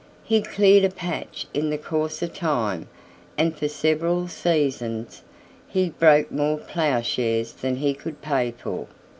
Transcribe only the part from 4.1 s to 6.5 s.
seasons he broke